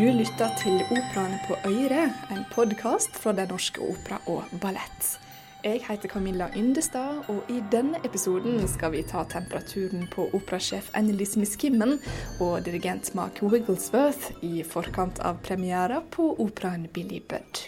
Du 0.00 0.06
lytter 0.08 0.48
til 0.56 0.78
Operaen 0.94 1.34
på 1.44 1.58
Øyre, 1.68 2.06
en 2.32 2.44
podkast 2.54 3.18
fra 3.20 3.34
Den 3.36 3.50
norske 3.52 3.82
opera 3.84 4.16
og 4.32 4.46
ballett. 4.62 5.08
Jeg 5.64 5.82
heter 5.84 6.08
Camilla 6.08 6.46
Yndestad, 6.56 7.28
og 7.28 7.50
i 7.52 7.58
denne 7.72 8.00
episoden 8.08 8.64
skal 8.68 8.94
vi 8.94 9.02
ta 9.04 9.26
temperaturen 9.28 10.06
på 10.08 10.24
operasjef 10.32 10.88
Annelise 10.96 11.42
Miskimmen 11.42 11.98
og 12.38 12.64
dirigent 12.64 13.12
Mark 13.14 13.42
Wigglesworth 13.42 14.40
i 14.40 14.62
forkant 14.64 15.20
av 15.20 15.42
premiera 15.44 16.00
på 16.16 16.30
operaen 16.46 16.88
Billy 16.94 17.20
Budd. 17.20 17.66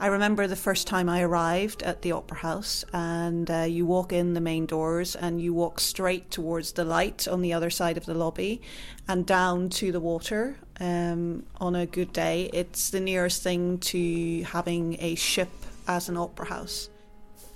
I 0.00 0.08
remember 0.08 0.46
the 0.46 0.56
first 0.56 0.86
time 0.86 1.08
I 1.08 1.22
arrived 1.22 1.82
at 1.84 2.02
the 2.02 2.12
Opera 2.12 2.38
House, 2.38 2.84
and 2.92 3.48
uh, 3.50 3.62
you 3.62 3.86
walk 3.86 4.12
in 4.12 4.34
the 4.34 4.40
main 4.40 4.66
doors 4.66 5.14
and 5.14 5.40
you 5.40 5.54
walk 5.54 5.78
straight 5.78 6.30
towards 6.30 6.72
the 6.72 6.84
light 6.84 7.28
on 7.28 7.42
the 7.42 7.52
other 7.52 7.70
side 7.70 7.96
of 7.96 8.04
the 8.04 8.14
lobby 8.14 8.60
and 9.06 9.24
down 9.24 9.68
to 9.70 9.92
the 9.92 10.00
water. 10.00 10.56
Um, 10.80 11.44
on 11.60 11.76
a 11.76 11.86
good 11.86 12.12
day, 12.12 12.50
it's 12.52 12.90
the 12.90 13.00
nearest 13.00 13.42
thing 13.42 13.78
to 13.78 14.42
having 14.42 14.96
a 14.98 15.14
ship 15.14 15.52
as 15.86 16.08
an 16.08 16.16
opera 16.16 16.46
house. 16.46 16.90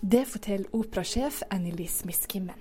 Det 0.00 0.28
forteller 0.28 0.66
operasjef 0.72 1.42
Annelise 1.50 2.06
Miskimmen. 2.06 2.54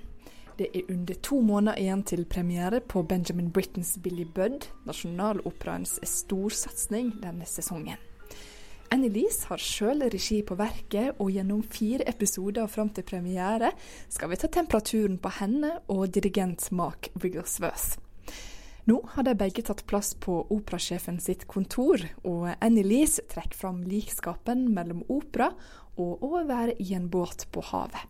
Det 0.58 0.68
er 0.74 0.82
under 0.90 1.14
to 1.14 1.42
måneder 1.42 1.78
igjen 1.78 2.04
til 2.04 2.26
premiere 2.26 2.80
på 2.80 3.04
Benjamin 3.04 3.52
Brittens 3.52 4.00
Billy 4.04 4.26
Budd, 4.26 4.66
nasjonaloperaens 4.86 6.00
storsatsing 6.04 7.14
denne 7.22 7.46
sesongen. 7.46 8.07
Annelise 8.94 9.50
har 9.50 9.60
sjøl 9.60 10.06
regi 10.08 10.40
på 10.48 10.56
verket, 10.60 11.18
og 11.20 11.32
gjennom 11.36 11.64
fire 11.68 12.06
episoder 12.08 12.70
fram 12.72 12.90
til 12.96 13.06
premiere 13.08 13.74
skal 14.10 14.32
vi 14.32 14.40
ta 14.40 14.50
temperaturen 14.52 15.18
på 15.20 15.32
henne 15.42 15.74
og 15.92 16.08
dirigent 16.16 16.70
Mark 16.72 17.10
Wigglesworth. 17.20 17.98
Nå 18.88 19.02
har 19.14 19.28
de 19.28 19.34
begge 19.36 19.66
tatt 19.68 19.84
plass 19.90 20.14
på 20.16 20.40
operasjefen 20.54 21.20
sitt 21.20 21.44
kontor, 21.52 22.06
og 22.24 22.54
Annelise 22.64 23.26
trekker 23.28 23.60
fram 23.60 23.82
likskapen 23.84 24.70
mellom 24.72 25.04
opera 25.12 25.52
og 26.00 26.24
å 26.24 26.46
være 26.48 26.78
i 26.80 26.94
en 26.96 27.10
båt 27.12 27.50
på 27.52 27.66
havet. 27.74 28.08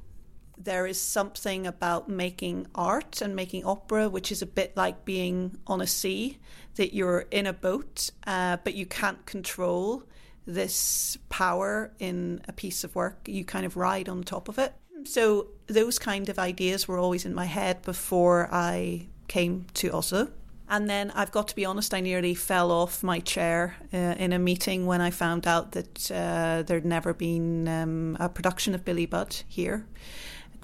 there 0.58 0.88
is 0.88 1.00
something 1.00 1.68
about 1.68 2.10
making 2.10 2.66
art 2.74 3.22
and 3.22 3.36
making 3.36 3.64
opera, 3.64 4.10
which 4.10 4.32
is 4.32 4.42
a 4.42 4.46
bit 4.46 4.76
like 4.76 5.06
being 5.06 5.56
on 5.68 5.82
a 5.82 5.88
sea, 5.88 6.40
that 6.76 6.94
you're 6.94 7.26
in 7.32 7.46
a 7.46 7.54
boat, 7.54 8.10
uh, 8.26 8.58
but 8.64 8.74
you 8.74 8.86
can't 8.86 9.26
control 9.26 10.04
this 10.48 11.18
power 11.30 11.92
in 12.00 12.42
a 12.48 12.54
piece 12.54 12.84
of 12.84 12.96
work. 12.96 13.28
You 13.28 13.46
kind 13.46 13.66
of 13.66 13.78
ride 13.78 14.10
on 14.10 14.24
top 14.24 14.48
of 14.48 14.58
it. 14.58 14.74
So 15.04 15.48
those 15.68 16.00
kind 16.00 16.30
of 16.30 16.40
ideas 16.40 16.88
were 16.88 16.98
always 16.98 17.26
in 17.26 17.36
my 17.36 17.46
head 17.46 17.82
before 17.84 18.50
I 18.52 19.08
came 19.28 19.68
to 19.76 19.92
Oslo. 19.92 20.30
And 20.70 20.90
then 20.90 21.12
I've 21.12 21.32
got 21.32 21.48
to 21.50 21.56
be 21.56 21.66
honest, 21.66 21.94
I 21.94 22.02
nearly 22.02 22.34
fell 22.34 22.72
off 22.72 23.02
my 23.02 23.20
chair 23.20 23.76
uh, 23.94 24.16
in 24.18 24.34
a 24.34 24.40
meeting 24.40 24.86
when 24.86 25.00
I 25.00 25.12
found 25.12 25.48
out 25.48 25.72
that 25.74 26.12
uh, 26.12 26.64
there'd 26.64 26.86
never 26.86 27.14
been 27.14 27.68
um, 27.68 28.18
a 28.20 28.28
production 28.28 28.76
of 28.76 28.84
Billy 28.84 29.06
Budd 29.06 29.44
here 29.48 29.86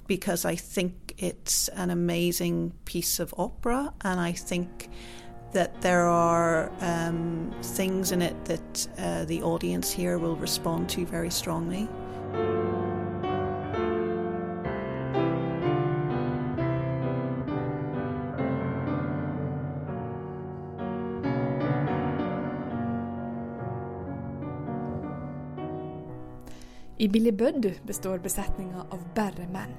because 0.06 0.44
I 0.44 0.56
think 0.56 1.14
it's 1.16 1.68
an 1.68 1.90
amazing 1.90 2.72
piece 2.84 3.18
of 3.18 3.34
opera 3.38 3.94
and 4.02 4.20
I 4.20 4.32
think 4.32 4.90
that 5.54 5.80
there 5.80 6.06
are 6.06 6.70
um, 6.80 7.54
things 7.62 8.12
in 8.12 8.22
it 8.22 8.44
that 8.44 8.88
uh, 8.98 9.24
the 9.24 9.42
audience 9.42 9.90
here 9.90 10.18
will 10.18 10.36
respond 10.36 10.88
to 10.90 11.06
very 11.06 11.30
strongly. 11.30 11.88
I 27.04 27.08
Billy 27.08 27.32
Budd 27.32 27.72
består 27.82 28.18
besetninga 28.18 28.86
av 28.90 29.00
bare 29.14 29.46
menn. 29.52 29.74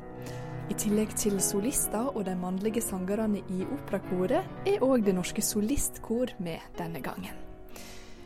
I 0.65 0.73
tillegg 0.73 1.11
til 1.13 1.35
solister 1.45 2.07
og 2.17 2.23
de 2.25 2.33
mannlige 2.35 2.81
sangerne 2.81 3.43
i 3.53 3.65
operakoret, 3.69 4.47
er 4.65 4.81
òg 4.81 5.03
Det 5.05 5.13
Norske 5.13 5.43
Solistkor 5.45 6.31
med 6.41 6.57
denne 6.77 7.01
gangen. 7.05 7.37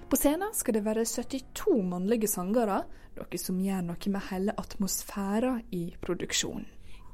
På 0.10 0.16
scenen 0.16 0.54
skal 0.56 0.78
det 0.78 0.86
være 0.86 1.04
72 1.06 1.84
mannlige 1.84 2.30
sangere, 2.32 2.86
noe 3.18 3.42
som 3.42 3.60
gjør 3.60 3.84
noe 3.90 4.14
med 4.14 4.26
hele 4.30 4.56
atmosfæren 4.56 5.66
i 5.76 5.84
produksjonen. 6.02 6.66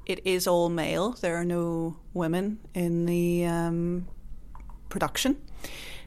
It 0.06 0.22
is 0.26 0.46
all 0.48 0.70
male. 0.70 1.16
There 1.18 1.36
are 1.36 1.46
no 1.46 1.96
women 2.14 2.60
in 2.76 3.08
the 3.08 3.50
um, 3.50 4.06
production. 4.90 5.36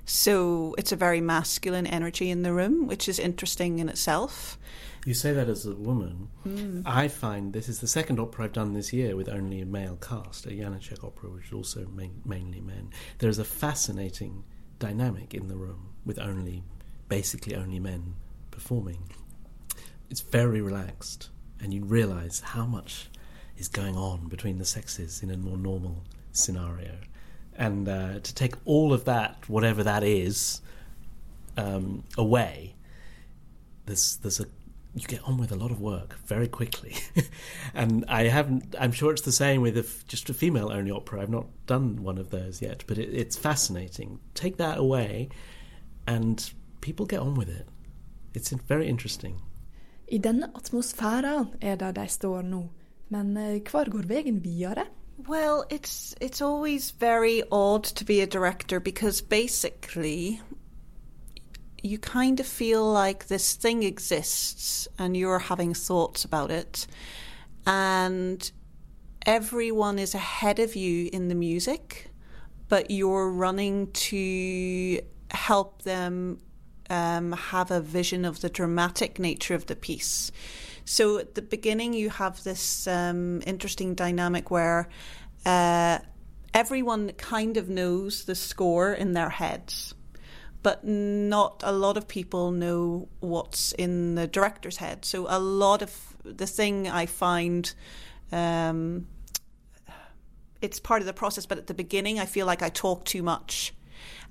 So 0.08 0.74
it's 0.78 0.90
a 0.90 0.96
very 0.96 1.20
masculine 1.20 1.86
energy 1.86 2.30
in 2.30 2.42
the 2.42 2.54
room, 2.54 2.86
which 2.86 3.10
is 3.10 3.18
interesting 3.18 3.78
in 3.78 3.90
itself. 3.90 4.58
You 5.04 5.12
say 5.12 5.34
that 5.34 5.50
as 5.50 5.66
a 5.66 5.74
woman. 5.74 6.28
Hmm. 6.44 6.80
I 6.86 7.08
find 7.08 7.52
this 7.52 7.68
is 7.68 7.80
the 7.80 7.86
second 7.86 8.18
opera 8.18 8.46
I've 8.46 8.54
done 8.54 8.72
this 8.72 8.90
year 8.90 9.16
with 9.16 9.28
only 9.28 9.60
a 9.60 9.66
male 9.66 9.96
cast, 9.96 10.46
a 10.46 10.48
Janacek 10.48 11.04
opera, 11.04 11.28
which 11.28 11.48
is 11.48 11.52
also 11.52 11.86
main, 11.88 12.22
mainly 12.24 12.62
men. 12.62 12.88
There 13.18 13.28
is 13.28 13.38
a 13.38 13.44
fascinating 13.44 14.44
dynamic 14.78 15.34
in 15.34 15.48
the 15.48 15.56
room 15.56 15.90
with 16.06 16.18
only, 16.18 16.62
basically 17.10 17.54
only 17.54 17.78
men 17.78 18.14
performing. 18.50 19.10
It's 20.08 20.22
very 20.22 20.62
relaxed, 20.62 21.28
and 21.60 21.74
you 21.74 21.84
realise 21.84 22.40
how 22.40 22.64
much 22.64 23.10
is 23.58 23.68
going 23.68 23.96
on 23.96 24.28
between 24.28 24.56
the 24.56 24.64
sexes 24.64 25.22
in 25.22 25.30
a 25.30 25.36
more 25.36 25.58
normal 25.58 26.04
scenario. 26.32 26.96
And 27.58 27.88
uh, 27.88 28.20
to 28.20 28.34
take 28.34 28.54
all 28.64 28.92
of 28.92 29.04
that, 29.04 29.36
whatever 29.48 29.82
that 29.82 30.02
is, 30.04 30.62
um, 31.56 32.04
away, 32.16 32.74
there's 33.86 34.16
there's 34.22 34.40
a 34.40 34.46
you 34.94 35.06
get 35.06 35.22
on 35.24 35.36
with 35.38 35.52
a 35.52 35.56
lot 35.56 35.70
of 35.70 35.80
work 35.80 36.16
very 36.26 36.48
quickly. 36.48 36.96
and 37.74 38.04
I 38.08 38.24
haven't, 38.24 38.74
I'm 38.80 38.92
sure 38.92 39.12
it's 39.12 39.22
the 39.22 39.32
same 39.32 39.60
with 39.60 40.06
just 40.08 40.30
a 40.30 40.34
female 40.34 40.72
only 40.72 40.90
opera. 40.90 41.22
I've 41.22 41.30
not 41.30 41.46
done 41.66 42.02
one 42.02 42.18
of 42.18 42.30
those 42.30 42.62
yet, 42.62 42.84
but 42.86 42.98
it, 42.98 43.10
it's 43.12 43.36
fascinating. 43.36 44.18
Take 44.34 44.56
that 44.56 44.78
away, 44.78 45.28
and 46.06 46.50
people 46.80 47.06
get 47.06 47.20
on 47.20 47.34
with 47.34 47.48
it. 47.48 47.68
It's 48.34 48.50
very 48.50 48.88
interesting. 48.88 49.40
I 50.10 50.18
denne 50.18 50.48
atmosfæren 50.56 51.50
er 51.60 51.76
det 51.76 51.96
de 51.96 52.06
står 52.08 52.42
nå, 52.42 52.62
men 53.12 53.36
eh, 53.36 53.60
hvor 53.70 53.90
går 53.90 54.06
veien 54.08 54.40
videre? 54.44 54.86
Well, 55.26 55.66
it's 55.68 56.14
it's 56.20 56.40
always 56.40 56.92
very 56.92 57.42
odd 57.50 57.84
to 57.84 58.04
be 58.04 58.20
a 58.20 58.26
director 58.26 58.80
because 58.80 59.20
basically 59.20 60.40
you 61.82 61.98
kind 61.98 62.40
of 62.40 62.46
feel 62.46 62.84
like 62.84 63.26
this 63.26 63.54
thing 63.54 63.82
exists 63.82 64.88
and 64.98 65.16
you're 65.16 65.38
having 65.38 65.74
thoughts 65.74 66.24
about 66.24 66.50
it. 66.50 66.86
And 67.66 68.50
everyone 69.26 69.98
is 69.98 70.14
ahead 70.14 70.58
of 70.58 70.74
you 70.76 71.10
in 71.12 71.28
the 71.28 71.34
music 71.34 72.10
but 72.68 72.90
you're 72.90 73.30
running 73.30 73.90
to 73.92 75.00
help 75.30 75.82
them 75.82 76.38
um, 76.90 77.32
have 77.32 77.70
a 77.70 77.80
vision 77.80 78.24
of 78.24 78.40
the 78.40 78.48
dramatic 78.48 79.18
nature 79.18 79.54
of 79.54 79.66
the 79.66 79.76
piece 79.76 80.30
so 80.88 81.18
at 81.18 81.34
the 81.34 81.42
beginning 81.42 81.92
you 81.92 82.10
have 82.10 82.42
this 82.44 82.86
um, 82.86 83.42
interesting 83.46 83.94
dynamic 83.94 84.50
where 84.50 84.88
uh, 85.44 85.98
everyone 86.54 87.12
kind 87.12 87.56
of 87.56 87.68
knows 87.68 88.24
the 88.24 88.34
score 88.34 88.92
in 88.92 89.12
their 89.12 89.30
heads 89.30 89.94
but 90.62 90.84
not 90.84 91.62
a 91.64 91.72
lot 91.72 91.96
of 91.96 92.08
people 92.08 92.50
know 92.50 93.08
what's 93.20 93.72
in 93.72 94.16
the 94.16 94.26
director's 94.26 94.78
head. 94.78 95.04
So 95.04 95.26
a 95.28 95.38
lot 95.38 95.82
of 95.82 96.16
the 96.24 96.46
thing 96.46 96.88
I 96.88 97.06
find 97.06 97.72
um, 98.32 99.06
it's 100.60 100.80
part 100.80 101.00
of 101.00 101.06
the 101.06 101.12
process, 101.12 101.46
but 101.46 101.58
at 101.58 101.68
the 101.68 101.74
beginning 101.74 102.18
I 102.18 102.26
feel 102.26 102.46
like 102.46 102.62
I 102.62 102.68
talk 102.68 103.04
too 103.04 103.22
much. 103.22 103.72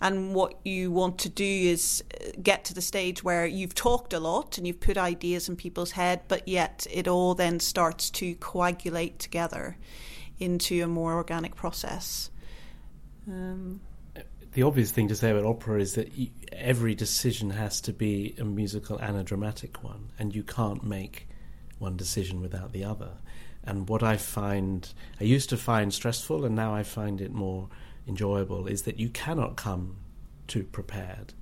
And 0.02 0.36
what 0.36 0.60
you 0.64 0.92
want 0.92 1.18
to 1.19 1.30
do 1.30 1.44
is 1.44 2.04
get 2.42 2.66
to 2.66 2.74
the 2.74 2.81
stage 2.81 3.24
where 3.24 3.46
you've 3.46 3.75
talked 3.75 4.14
a 4.14 4.19
lot 4.19 4.58
and 4.58 4.68
you've 4.68 4.80
put 4.80 4.98
ideas 4.98 5.50
in 5.50 5.56
people's 5.56 5.92
head, 5.92 6.22
but 6.28 6.48
yet 6.48 6.86
it 6.92 7.08
all 7.08 7.36
then 7.36 7.60
starts 7.60 8.10
to 8.12 8.36
coagulate 8.36 9.19
together 9.19 9.78
into 10.40 10.84
a 10.84 10.88
more 10.88 11.14
organic 11.14 11.56
process. 11.56 12.30
Um, 13.28 13.81
the 14.54 14.64
obvious 14.64 14.92
thing 14.92 15.08
to 15.10 15.16
say 15.16 15.31
about 15.31 15.46
opera 15.46 15.80
is 15.80 15.94
that 15.96 16.18
y 16.18 16.31
every 16.52 16.96
decision 16.96 17.52
has 17.52 17.81
to 17.81 17.94
be 17.94 18.36
a 18.40 18.44
musical 18.44 18.98
and 18.98 19.18
a 19.18 19.24
dramatic 19.24 19.84
one, 19.84 20.10
and 20.18 20.34
you 20.34 20.44
can't 20.44 20.84
make 20.84 21.28
one 21.80 21.96
decision 21.96 22.42
without 22.42 22.72
the 22.72 22.84
other. 22.84 23.12
And 23.63 23.90
what 23.90 24.02
I 24.02 24.18
find, 24.18 24.92
I 25.20 25.25
used 25.25 25.50
to 25.50 25.58
find 25.58 25.94
stressful, 25.94 26.46
and 26.46 26.56
now 26.56 26.74
I 26.74 26.84
find 26.84 27.20
it 27.22 27.31
more 27.31 27.70
enjoyable, 28.07 28.68
is 28.68 28.83
that 28.83 29.00
you 29.00 29.09
cannot 29.09 29.56
come 29.56 29.98
too 30.48 30.63
prepared 30.63 31.33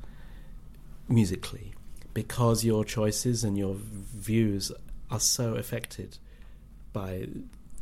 musically 1.08 1.74
because 2.14 2.64
your 2.64 2.84
choices 2.84 3.44
and 3.44 3.58
your 3.58 3.76
views 3.78 4.72
are 5.12 5.20
so 5.20 5.54
affected 5.56 6.18
by 6.94 7.28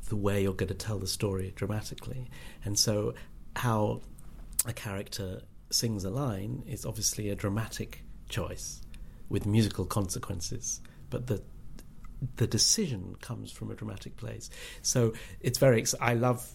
the 0.09 0.15
way 0.15 0.41
you're 0.41 0.53
going 0.53 0.67
to 0.67 0.73
tell 0.73 0.99
the 0.99 1.07
story 1.07 1.53
dramatically. 1.55 2.29
And 2.65 2.77
so, 2.77 3.13
how 3.55 4.01
a 4.65 4.73
character 4.73 5.41
sings 5.69 6.03
a 6.03 6.09
line 6.09 6.63
is 6.67 6.85
obviously 6.85 7.29
a 7.29 7.35
dramatic 7.35 8.03
choice 8.29 8.81
with 9.29 9.45
musical 9.45 9.85
consequences, 9.85 10.81
but 11.09 11.27
the 11.27 11.41
the 12.37 12.47
decision 12.47 13.15
comes 13.21 13.51
from 13.51 13.69
a 13.69 13.75
dramatic 13.75 14.15
place. 14.17 14.49
So 14.81 15.13
it's 15.41 15.59
very. 15.59 15.85
I 15.99 16.13
love 16.13 16.49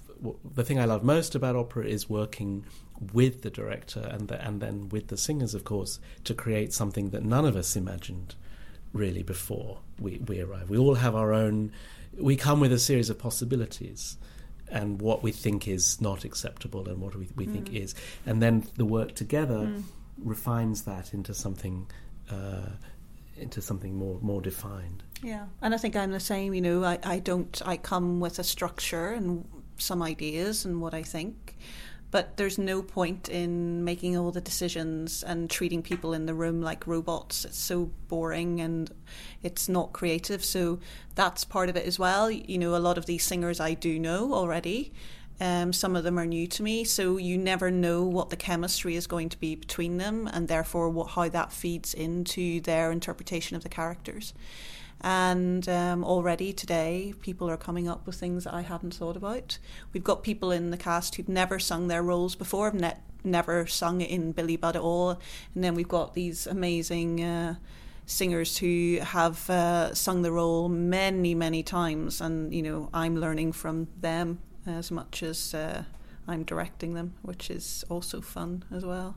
the 0.54 0.64
thing 0.64 0.78
I 0.78 0.84
love 0.84 1.02
most 1.02 1.34
about 1.34 1.56
opera 1.56 1.84
is 1.84 2.08
working 2.08 2.64
with 3.12 3.42
the 3.42 3.50
director 3.50 4.00
and 4.00 4.28
the, 4.28 4.44
and 4.44 4.60
then 4.60 4.88
with 4.88 5.08
the 5.08 5.16
singers, 5.16 5.54
of 5.54 5.64
course, 5.64 6.00
to 6.24 6.34
create 6.34 6.72
something 6.72 7.10
that 7.10 7.24
none 7.24 7.44
of 7.44 7.56
us 7.56 7.76
imagined 7.76 8.34
really 8.92 9.22
before 9.22 9.80
we, 10.00 10.18
we 10.26 10.40
arrive. 10.40 10.70
We 10.70 10.78
all 10.78 10.94
have 10.96 11.14
our 11.14 11.32
own. 11.32 11.72
We 12.18 12.36
come 12.36 12.60
with 12.60 12.72
a 12.72 12.78
series 12.78 13.10
of 13.10 13.18
possibilities. 13.18 14.16
And 14.70 15.00
what 15.00 15.22
we 15.22 15.32
think 15.32 15.66
is 15.66 15.98
not 15.98 16.26
acceptable, 16.26 16.90
and 16.90 17.00
what 17.00 17.16
we, 17.16 17.26
we 17.34 17.46
mm. 17.46 17.52
think 17.54 17.72
is, 17.72 17.94
and 18.26 18.42
then 18.42 18.66
the 18.76 18.84
work 18.84 19.14
together 19.14 19.60
mm. 19.60 19.82
refines 20.22 20.82
that 20.82 21.14
into 21.14 21.32
something 21.32 21.86
uh, 22.30 22.68
into 23.38 23.62
something 23.62 23.94
more 23.94 24.18
more 24.20 24.42
defined. 24.42 25.02
Yeah, 25.22 25.46
and 25.62 25.74
I 25.74 25.78
think 25.78 25.96
I'm 25.96 26.12
the 26.12 26.20
same. 26.20 26.52
You 26.52 26.60
know, 26.60 26.84
I, 26.84 26.98
I 27.02 27.18
don't. 27.18 27.62
I 27.64 27.78
come 27.78 28.20
with 28.20 28.38
a 28.38 28.44
structure 28.44 29.08
and 29.08 29.46
some 29.78 30.02
ideas 30.02 30.64
and 30.64 30.80
what 30.80 30.94
I 30.94 31.02
think, 31.02 31.56
but 32.10 32.36
there's 32.36 32.58
no 32.58 32.82
point 32.82 33.28
in 33.28 33.84
making 33.84 34.16
all 34.16 34.30
the 34.30 34.40
decisions 34.40 35.22
and 35.22 35.50
treating 35.50 35.82
people 35.82 36.14
in 36.14 36.26
the 36.26 36.34
room 36.34 36.62
like 36.62 36.86
robots. 36.86 37.44
It's 37.44 37.58
so 37.58 37.90
boring 38.08 38.60
and 38.60 38.90
it's 39.42 39.68
not 39.68 39.92
creative. 39.92 40.44
So 40.44 40.78
that's 41.14 41.44
part 41.44 41.68
of 41.68 41.76
it 41.76 41.86
as 41.86 41.98
well. 41.98 42.30
You 42.30 42.58
know, 42.58 42.74
a 42.74 42.78
lot 42.78 42.96
of 42.96 43.06
these 43.06 43.24
singers 43.24 43.60
I 43.60 43.74
do 43.74 43.98
know 43.98 44.32
already. 44.32 44.92
Um, 45.40 45.72
some 45.72 45.94
of 45.94 46.02
them 46.02 46.18
are 46.18 46.26
new 46.26 46.48
to 46.48 46.62
me, 46.62 46.82
so 46.82 47.16
you 47.16 47.38
never 47.38 47.70
know 47.70 48.02
what 48.02 48.30
the 48.30 48.36
chemistry 48.36 48.96
is 48.96 49.06
going 49.06 49.28
to 49.28 49.38
be 49.38 49.54
between 49.54 49.98
them, 49.98 50.28
and 50.32 50.48
therefore 50.48 50.90
what, 50.90 51.10
how 51.10 51.28
that 51.28 51.52
feeds 51.52 51.94
into 51.94 52.60
their 52.60 52.90
interpretation 52.90 53.56
of 53.56 53.62
the 53.62 53.68
characters. 53.68 54.34
And 55.00 55.68
um, 55.68 56.04
already 56.04 56.52
today, 56.52 57.14
people 57.20 57.48
are 57.48 57.56
coming 57.56 57.88
up 57.88 58.06
with 58.06 58.16
things 58.16 58.44
that 58.44 58.54
I 58.54 58.62
hadn't 58.62 58.94
thought 58.94 59.16
about. 59.16 59.58
We've 59.92 60.02
got 60.02 60.22
people 60.22 60.50
in 60.50 60.70
the 60.70 60.76
cast 60.76 61.14
who've 61.14 61.28
never 61.28 61.58
sung 61.58 61.88
their 61.88 62.02
roles 62.02 62.34
before, 62.34 62.72
ne- 62.72 62.98
never 63.22 63.66
sung 63.66 64.00
in 64.00 64.32
Billy 64.32 64.56
Budd 64.56 64.76
at 64.76 64.82
all. 64.82 65.20
And 65.54 65.62
then 65.62 65.74
we've 65.74 65.88
got 65.88 66.14
these 66.14 66.46
amazing 66.46 67.22
uh, 67.22 67.54
singers 68.06 68.58
who 68.58 68.98
have 69.02 69.48
uh, 69.48 69.94
sung 69.94 70.22
the 70.22 70.32
role 70.32 70.68
many, 70.68 71.34
many 71.34 71.62
times. 71.62 72.20
And, 72.20 72.52
you 72.52 72.62
know, 72.62 72.90
I'm 72.92 73.16
learning 73.16 73.52
from 73.52 73.86
them 74.00 74.40
as 74.66 74.90
much 74.90 75.22
as 75.22 75.54
uh, 75.54 75.84
I'm 76.26 76.42
directing 76.42 76.94
them, 76.94 77.14
which 77.22 77.50
is 77.50 77.84
also 77.88 78.20
fun 78.20 78.64
as 78.72 78.84
well. 78.84 79.14